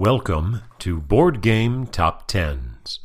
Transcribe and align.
Welcome 0.00 0.62
to 0.78 0.98
Board 0.98 1.42
Game 1.42 1.86
Top 1.86 2.26
Tens, 2.26 3.00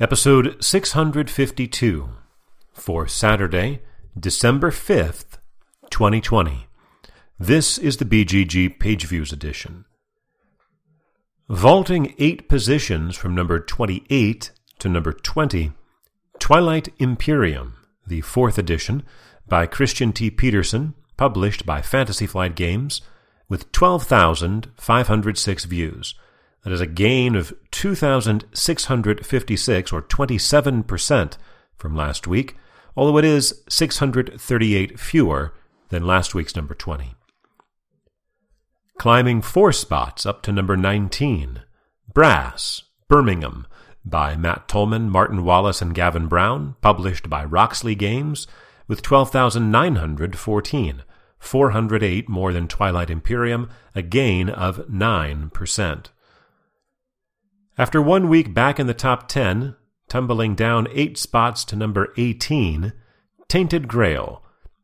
episode 0.00 0.64
652 0.64 2.08
for 2.72 3.06
Saturday, 3.06 3.82
December 4.18 4.70
5th, 4.70 5.36
2020. 5.90 6.66
This 7.38 7.76
is 7.76 7.98
the 7.98 8.06
BGG 8.06 8.80
Page 8.80 9.04
Views 9.04 9.34
edition. 9.34 9.84
Vaulting 11.50 12.14
eight 12.16 12.48
positions 12.48 13.16
from 13.16 13.34
number 13.34 13.60
28 13.60 14.50
to 14.78 14.88
number 14.88 15.12
20, 15.12 15.72
Twilight 16.38 16.88
Imperium, 16.98 17.74
the 18.06 18.22
fourth 18.22 18.56
edition, 18.56 19.02
by 19.46 19.66
Christian 19.66 20.10
T. 20.10 20.30
Petersen, 20.30 20.94
published 21.18 21.66
by 21.66 21.82
Fantasy 21.82 22.26
Flight 22.26 22.56
Games, 22.56 23.02
with 23.50 23.70
12,506 23.72 25.64
views. 25.66 26.14
That 26.64 26.72
is 26.72 26.80
a 26.80 26.86
gain 26.86 27.36
of 27.36 27.52
2,656, 27.70 29.92
or 29.92 30.02
27%, 30.02 31.36
from 31.76 31.96
last 31.96 32.26
week, 32.26 32.56
although 32.96 33.18
it 33.18 33.24
is 33.24 33.62
638 33.68 35.00
fewer 35.00 35.54
than 35.88 36.06
last 36.06 36.34
week's 36.34 36.54
number 36.54 36.74
20. 36.74 37.14
Climbing 38.98 39.40
four 39.40 39.72
spots 39.72 40.26
up 40.26 40.42
to 40.42 40.52
number 40.52 40.76
19, 40.76 41.62
Brass, 42.12 42.82
Birmingham, 43.08 43.66
by 44.04 44.36
Matt 44.36 44.68
Tolman, 44.68 45.08
Martin 45.08 45.42
Wallace, 45.44 45.80
and 45.80 45.94
Gavin 45.94 46.26
Brown, 46.26 46.74
published 46.82 47.30
by 47.30 47.44
Roxley 47.44 47.94
Games, 47.94 48.46
with 48.86 49.00
12,914. 49.02 51.02
408 51.38 52.28
more 52.28 52.52
than 52.52 52.68
Twilight 52.68 53.08
Imperium, 53.08 53.70
a 53.94 54.02
gain 54.02 54.50
of 54.50 54.86
9%. 54.88 56.06
After 57.80 58.00
one 58.02 58.28
week 58.28 58.52
back 58.52 58.78
in 58.78 58.86
the 58.88 58.92
top 58.92 59.26
10, 59.26 59.74
tumbling 60.06 60.54
down 60.54 60.86
eight 60.90 61.16
spots 61.16 61.64
to 61.64 61.76
number 61.76 62.12
18, 62.18 62.92
Tainted 63.48 63.88
Grail 63.88 64.42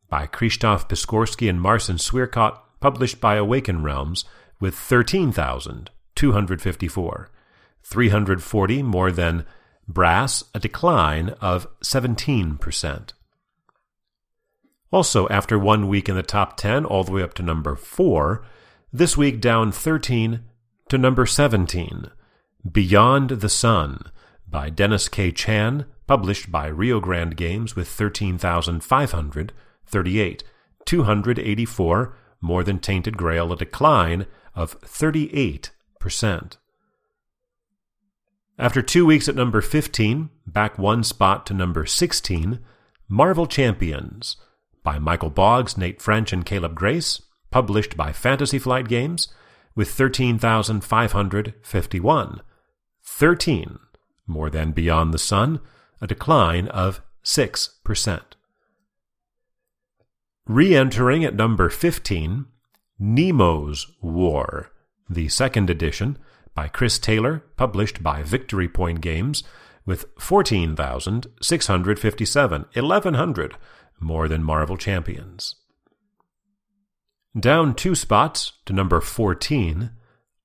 by 0.08 0.26
Krzysztof 0.26 0.88
Piskorski 0.88 1.50
and 1.50 1.60
Marcin 1.60 1.96
Swierkot, 1.96 2.58
published 2.80 3.20
by 3.20 3.34
Awaken 3.34 3.82
Realms, 3.82 4.24
with 4.60 4.74
13,254. 4.74 7.30
340 7.82 8.82
more 8.82 9.12
than 9.12 9.44
Brass, 9.86 10.44
a 10.54 10.58
decline 10.58 11.28
of 11.42 11.66
17%. 11.80 13.12
Also, 14.90 15.28
after 15.28 15.58
one 15.58 15.88
week 15.88 16.08
in 16.08 16.16
the 16.16 16.22
top 16.22 16.56
10, 16.56 16.86
all 16.86 17.04
the 17.04 17.12
way 17.12 17.22
up 17.22 17.34
to 17.34 17.42
number 17.42 17.76
4, 17.76 18.42
this 18.90 19.18
week 19.18 19.42
down 19.42 19.70
13 19.70 20.40
to 20.88 20.96
number 20.96 21.26
17, 21.26 22.10
Beyond 22.72 23.30
the 23.30 23.48
Sun 23.48 24.10
by 24.48 24.70
Dennis 24.70 25.08
K. 25.08 25.30
Chan, 25.30 25.84
published 26.06 26.50
by 26.50 26.68
Rio 26.68 27.00
Grande 27.00 27.36
Games 27.36 27.76
with 27.76 27.86
13,538, 27.88 30.44
284 30.84 32.16
more 32.40 32.64
than 32.64 32.78
Tainted 32.78 33.18
Grail, 33.18 33.52
a 33.52 33.56
decline 33.56 34.26
of 34.54 34.80
38%. 34.80 36.56
After 38.58 38.80
two 38.80 39.04
weeks 39.04 39.28
at 39.28 39.34
number 39.34 39.60
15, 39.60 40.30
back 40.46 40.78
one 40.78 41.04
spot 41.04 41.44
to 41.46 41.54
number 41.54 41.84
16, 41.84 42.60
Marvel 43.08 43.46
Champions 43.46 44.36
by 44.82 44.98
Michael 44.98 45.28
Boggs, 45.30 45.76
Nate 45.76 46.00
French, 46.00 46.32
and 46.32 46.46
Caleb 46.46 46.74
Grace, 46.74 47.20
published 47.50 47.96
by 47.96 48.12
Fantasy 48.12 48.58
Flight 48.58 48.88
Games, 48.88 49.28
with 49.74 49.90
13,551. 49.90 52.40
13 53.06 53.78
more 54.26 54.50
than 54.50 54.72
Beyond 54.72 55.14
the 55.14 55.18
Sun, 55.18 55.60
a 56.00 56.06
decline 56.06 56.68
of 56.68 57.00
6%. 57.24 58.22
Re 60.46 60.76
entering 60.76 61.24
at 61.24 61.34
number 61.34 61.70
15, 61.70 62.46
Nemo's 62.98 63.86
War, 64.00 64.72
the 65.08 65.28
second 65.28 65.70
edition, 65.70 66.18
by 66.54 66.68
Chris 66.68 66.98
Taylor, 66.98 67.42
published 67.56 68.02
by 68.02 68.22
Victory 68.22 68.68
Point 68.68 69.00
Games, 69.00 69.42
with 69.84 70.06
14,657, 70.18 72.64
1,100 72.74 73.56
more 74.00 74.28
than 74.28 74.42
Marvel 74.42 74.76
Champions. 74.76 75.54
Down 77.38 77.74
two 77.74 77.94
spots 77.94 78.54
to 78.64 78.72
number 78.72 78.98
14, 79.00 79.90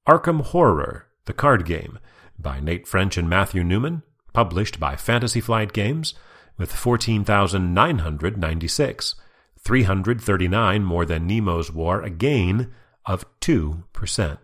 Arkham 0.08 0.42
Horror, 0.42 1.08
the 1.26 1.34
card 1.34 1.66
game, 1.66 1.98
by 2.42 2.60
Nate 2.60 2.88
French 2.88 3.18
and 3.18 3.30
Matthew 3.30 3.64
Newman, 3.64 4.02
published 4.34 4.80
by 4.80 4.96
Fantasy 4.96 5.42
Flight 5.42 5.74
Games, 5.74 6.16
with 6.58 6.74
14,996, 6.74 9.16
339 9.64 10.84
more 10.84 11.06
than 11.06 11.28
Nemo's 11.28 11.72
War, 11.72 12.02
a 12.02 12.10
gain 12.10 12.74
of 13.06 13.26
2%. 13.40 14.38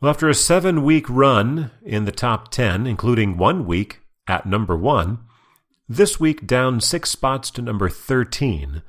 Well, 0.00 0.10
after 0.10 0.28
a 0.28 0.34
seven 0.34 0.82
week 0.82 1.08
run 1.08 1.70
in 1.82 2.06
the 2.06 2.12
top 2.12 2.50
10, 2.50 2.86
including 2.86 3.36
one 3.36 3.66
week 3.66 4.00
at 4.26 4.46
number 4.46 4.76
one, 4.76 5.20
this 5.88 6.18
week 6.18 6.46
down 6.46 6.80
six 6.80 7.10
spots 7.10 7.50
to 7.52 7.62
number 7.62 7.88
13, 7.88 8.82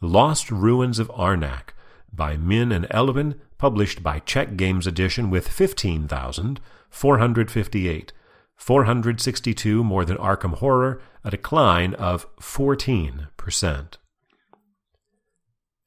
Lost 0.00 0.50
Ruins 0.50 0.98
of 0.98 1.08
Arnak 1.08 1.70
by 2.12 2.36
Min 2.36 2.72
and 2.72 2.88
Elwen, 2.90 3.38
published 3.60 4.02
by 4.02 4.18
Czech 4.20 4.56
Games 4.56 4.86
Edition 4.86 5.28
with 5.28 5.46
15,458. 5.46 8.12
462 8.56 9.84
more 9.84 10.06
than 10.06 10.16
Arkham 10.16 10.54
Horror, 10.54 11.02
a 11.22 11.30
decline 11.30 11.92
of 11.92 12.34
14%. 12.38 13.96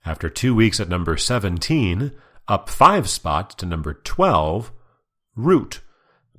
After 0.05 0.29
two 0.29 0.53
weeks 0.53 0.79
at 0.79 0.87
number 0.87 1.17
17, 1.17 2.11
up 2.47 2.69
five 2.69 3.09
spots 3.09 3.55
to 3.55 3.65
number 3.65 3.95
12, 3.95 4.71
Root 5.35 5.81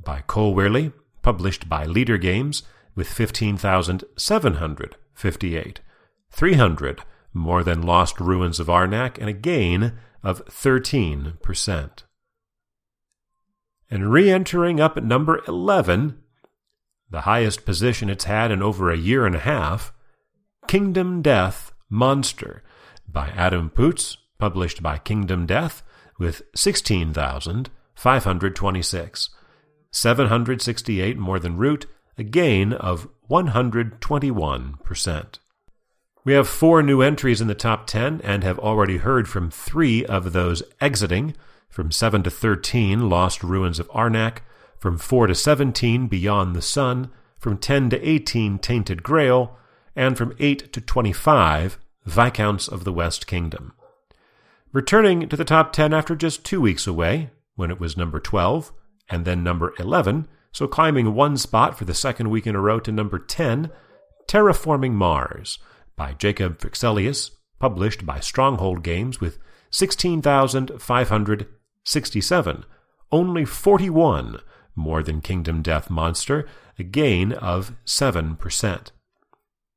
by 0.04 0.22
Cole 0.28 0.54
Wehrle, 0.54 0.92
published 1.22 1.68
by 1.68 1.84
Leder 1.84 2.20
Games 2.20 2.62
with 2.94 3.08
15,758. 3.08 5.80
300 6.30 7.02
more 7.34 7.62
than 7.62 7.82
Lost 7.82 8.18
Ruins 8.20 8.58
of 8.60 8.68
Arnak, 8.68 9.18
and 9.18 9.28
a 9.28 9.34
gain 9.34 9.92
of 10.22 10.42
13%. 10.46 11.90
And 13.90 14.10
re 14.10 14.30
entering 14.30 14.80
up 14.80 14.96
at 14.96 15.04
number 15.04 15.42
11, 15.46 16.22
the 17.10 17.20
highest 17.22 17.64
position 17.66 18.08
it's 18.08 18.24
had 18.24 18.50
in 18.50 18.62
over 18.62 18.90
a 18.90 18.96
year 18.96 19.26
and 19.26 19.36
a 19.36 19.40
half, 19.40 19.92
Kingdom 20.66 21.20
Death 21.20 21.72
Monster 21.90 22.62
by 23.06 23.28
Adam 23.28 23.68
Poots, 23.70 24.16
published 24.38 24.82
by 24.82 24.96
Kingdom 24.98 25.46
Death, 25.46 25.82
with 26.18 26.42
16,526. 26.54 29.30
768 29.90 31.18
more 31.18 31.38
than 31.38 31.56
Root, 31.56 31.86
a 32.18 32.24
gain 32.24 32.72
of 32.72 33.08
121%. 33.30 35.38
We 36.24 36.32
have 36.32 36.48
four 36.48 36.82
new 36.82 37.02
entries 37.02 37.42
in 37.42 37.48
the 37.48 37.54
top 37.54 37.86
10 37.86 38.22
and 38.24 38.42
have 38.42 38.58
already 38.58 38.96
heard 38.96 39.28
from 39.28 39.50
three 39.50 40.06
of 40.06 40.32
those 40.32 40.62
exiting. 40.80 41.36
From 41.68 41.90
7 41.90 42.22
to 42.22 42.30
13, 42.30 43.10
Lost 43.10 43.44
Ruins 43.44 43.78
of 43.78 43.90
Arnak. 43.90 44.38
From 44.78 44.96
4 44.96 45.26
to 45.26 45.34
17, 45.34 46.08
Beyond 46.08 46.56
the 46.56 46.62
Sun. 46.62 47.10
From 47.38 47.58
10 47.58 47.90
to 47.90 48.08
18, 48.08 48.58
Tainted 48.58 49.02
Grail. 49.02 49.58
And 49.94 50.16
from 50.16 50.34
8 50.38 50.72
to 50.72 50.80
25, 50.80 51.78
Viscounts 52.06 52.68
of 52.68 52.84
the 52.84 52.92
West 52.92 53.26
Kingdom. 53.26 53.74
Returning 54.72 55.28
to 55.28 55.36
the 55.36 55.44
top 55.44 55.74
10 55.74 55.92
after 55.92 56.16
just 56.16 56.42
two 56.42 56.60
weeks 56.60 56.86
away, 56.86 57.30
when 57.54 57.70
it 57.70 57.78
was 57.78 57.98
number 57.98 58.18
12, 58.18 58.72
and 59.10 59.26
then 59.26 59.44
number 59.44 59.74
11, 59.78 60.26
so 60.52 60.66
climbing 60.66 61.14
one 61.14 61.36
spot 61.36 61.78
for 61.78 61.84
the 61.84 61.94
second 61.94 62.30
week 62.30 62.46
in 62.46 62.56
a 62.56 62.60
row 62.60 62.80
to 62.80 62.90
number 62.90 63.18
10, 63.18 63.70
Terraforming 64.26 64.92
Mars 64.92 65.58
by 65.96 66.12
Jacob 66.14 66.58
Fryxelius, 66.58 67.30
published 67.58 68.04
by 68.04 68.20
Stronghold 68.20 68.82
Games 68.82 69.20
with 69.20 69.38
16,567, 69.70 72.64
only 73.12 73.44
41 73.44 74.40
more 74.76 75.02
than 75.02 75.20
Kingdom 75.20 75.62
Death 75.62 75.90
Monster, 75.90 76.46
a 76.78 76.82
gain 76.82 77.32
of 77.32 77.74
7%. 77.84 78.90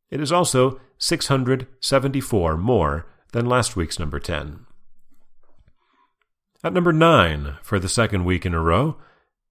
It 0.09 0.21
is 0.21 0.31
also 0.31 0.79
674 0.97 2.57
more 2.57 3.05
than 3.33 3.45
last 3.45 3.75
week's 3.75 3.99
number 3.99 4.19
10. 4.19 4.65
At 6.63 6.73
number 6.73 6.93
9, 6.93 7.57
for 7.61 7.79
the 7.79 7.89
second 7.89 8.25
week 8.25 8.45
in 8.45 8.53
a 8.53 8.61
row, 8.61 8.97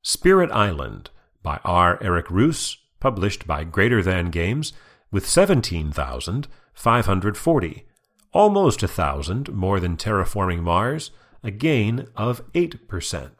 Spirit 0.03 0.51
Island 0.51 1.11
by 1.43 1.61
R. 1.65 1.99
Eric 2.03 2.27
Reuss, 2.27 2.77
published 2.99 3.47
by 3.47 3.63
Greater 3.63 4.03
Than 4.03 4.31
Games, 4.31 4.73
with 5.11 5.29
17,540, 5.29 7.87
almost 8.33 8.83
a 8.83 8.89
thousand 8.89 9.53
more 9.53 9.79
than 9.81 9.97
Terraforming 9.97 10.61
Mars, 10.61 11.11
a 11.43 11.51
gain 11.51 12.07
of 12.17 12.41
8%. 12.53 13.31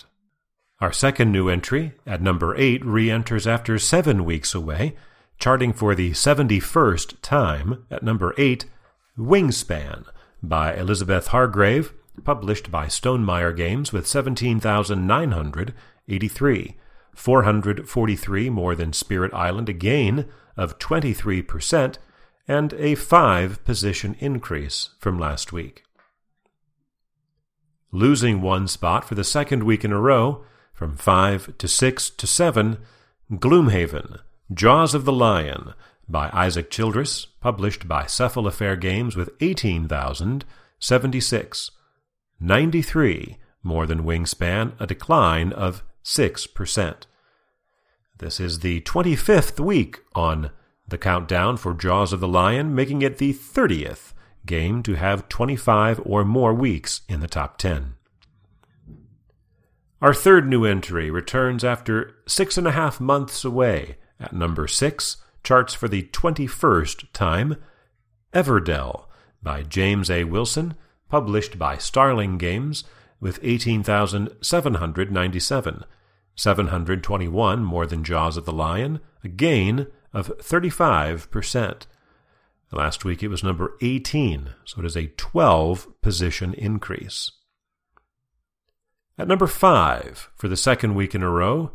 Our 0.81 0.93
second 0.93 1.33
new 1.33 1.49
entry, 1.49 1.93
at 2.07 2.21
number 2.21 2.55
8, 2.57 2.85
re 2.85 3.11
enters 3.11 3.47
after 3.47 3.79
seven 3.79 4.25
weeks 4.25 4.55
away, 4.55 4.95
charting 5.39 5.73
for 5.73 5.95
the 5.95 6.11
71st 6.11 7.15
time 7.23 7.87
at 7.91 8.03
number 8.03 8.35
8, 8.37 8.67
Wingspan 9.19 10.05
by 10.43 10.75
Elizabeth 10.75 11.29
Hargrave, 11.29 11.95
published 12.25 12.71
by 12.71 12.87
Stonemaier 12.87 13.57
Games 13.57 13.91
with 13.93 14.07
17,983, 14.07 16.77
443 17.15 18.51
more 18.51 18.75
than 18.75 18.93
Spirit 18.93 19.33
Island, 19.33 19.71
a 19.71 19.73
gain 19.73 20.27
of 20.57 20.79
23%, 20.79 21.99
and 22.49 22.73
a 22.75 22.95
5 22.95 23.65
position 23.65 24.15
increase 24.21 24.91
from 24.99 25.19
last 25.19 25.53
week. 25.53 25.83
Losing 27.93 28.41
one 28.41 28.69
spot 28.69 29.05
for 29.05 29.15
the 29.15 29.25
second 29.25 29.65
week 29.65 29.85
in 29.85 29.93
a 29.93 30.01
row, 30.01 30.45
from 30.73 30.97
5 30.97 31.59
to 31.59 31.69
6 31.69 32.11
to 32.11 32.27
7, 32.27 32.79
Gloomhaven, 33.33 34.21
Jaws 34.53 34.95
of 34.95 35.05
the 35.05 35.13
Lion, 35.13 35.75
by 36.09 36.31
Isaac 36.33 36.71
Childress, 36.71 37.27
published 37.41 37.89
by 37.89 38.05
Cephalofair 38.05 38.81
Games 38.81 39.17
with 39.17 39.31
18,076. 39.41 41.71
93 42.39 43.39
more 43.63 43.87
than 43.87 44.05
Wingspan, 44.05 44.75
a 44.79 44.87
decline 44.87 45.51
of 45.53 45.83
6%. 46.05 47.07
This 48.19 48.41
is 48.41 48.61
the 48.61 48.81
25th 48.81 49.61
week 49.61 50.01
on 50.15 50.51
the 50.89 50.97
countdown 50.97 51.59
for 51.59 51.75
Jaws 51.75 52.15
of 52.15 52.21
the 52.21 52.29
Lion, 52.29 52.75
making 52.75 53.03
it 53.03 53.19
the 53.19 53.35
30th 53.35 54.15
game 54.47 54.83
to 54.85 54.95
have 54.95 55.29
25 55.29 56.01
or 56.05 56.25
more 56.25 56.55
weeks 56.55 57.03
in 57.09 57.21
the 57.21 57.29
top 57.29 57.59
10. 57.59 57.93
Our 60.01 60.15
third 60.15 60.49
new 60.49 60.65
entry 60.65 61.11
returns 61.11 61.63
after 61.63 62.17
six 62.27 62.57
and 62.57 62.67
a 62.67 62.73
half 62.73 62.99
months 63.01 63.45
away 63.45 63.99
at 64.19 64.33
number 64.33 64.67
6, 64.67 65.19
charts 65.43 65.75
for 65.75 65.89
the 65.89 66.05
21st 66.05 67.13
time, 67.13 67.57
Everdell 68.33 69.09
by 69.43 69.63
James 69.63 70.11
A. 70.11 70.25
Wilson, 70.25 70.75
published 71.11 71.59
by 71.59 71.77
Starling 71.77 72.39
Games, 72.39 72.85
with 73.21 73.39
18,797, 73.43 75.85
721 76.37 77.65
more 77.65 77.87
than 77.87 78.05
Jaws 78.05 78.37
of 78.37 78.45
the 78.45 78.53
Lion, 78.53 79.01
a 79.25 79.29
gain 79.29 79.87
of 80.13 80.29
35%. 80.39 81.87
Last 82.73 83.05
week 83.05 83.23
it 83.23 83.29
was 83.29 83.43
number 83.43 83.77
18, 83.81 84.51
so 84.65 84.81
it 84.81 84.85
is 84.85 84.97
a 84.97 85.07
12 85.07 86.01
position 86.03 86.53
increase. 86.55 87.31
At 89.19 89.29
number 89.29 89.47
5, 89.47 90.31
for 90.37 90.49
the 90.49 90.57
second 90.57 90.95
week 90.95 91.15
in 91.15 91.23
a 91.23 91.31
row, 91.31 91.71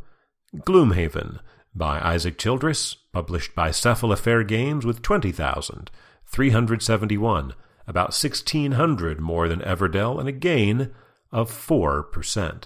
Gloomhaven 0.55 1.39
by 1.73 1.99
Isaac 1.99 2.37
Childress, 2.37 2.95
published 3.11 3.55
by 3.55 3.69
Cephalofair 3.69 4.47
Games 4.47 4.85
with 4.85 5.01
20,371, 5.01 7.53
about 7.87 8.09
1,600 8.09 9.19
more 9.19 9.47
than 9.47 9.61
Everdell, 9.61 10.19
and 10.19 10.29
a 10.29 10.33
gain 10.33 10.91
of 11.31 11.49
4%. 11.49 12.65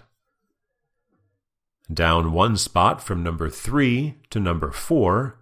Down 1.93 2.31
one 2.31 2.57
spot 2.57 2.99
from 3.01 3.21
number 3.21 3.47
3 3.49 4.15
to 4.31 4.39
number 4.39 4.71
4, 4.71 5.37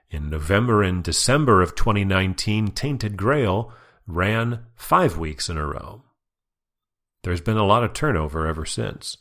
In 0.09 0.29
November 0.29 0.81
and 0.81 1.03
December 1.03 1.61
of 1.61 1.75
2019, 1.75 2.69
Tainted 2.69 3.15
Grail 3.15 3.71
ran 4.07 4.65
five 4.75 5.17
weeks 5.17 5.49
in 5.49 5.57
a 5.57 5.65
row. 5.65 6.03
There's 7.23 7.41
been 7.41 7.57
a 7.57 7.65
lot 7.65 7.83
of 7.83 7.93
turnover 7.93 8.47
ever 8.47 8.65
since. 8.65 9.17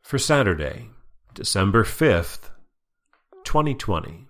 For 0.00 0.18
Saturday, 0.18 0.90
December 1.34 1.84
5th, 1.84 2.50
2020. 3.44 4.28